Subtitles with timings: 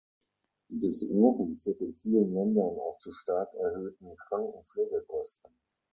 [0.71, 5.51] Das Rauchen führt in vielen Ländern auch zu stark erhöhten Krankenpflegekosten.